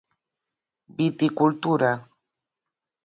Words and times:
Viticultura. 0.97 1.93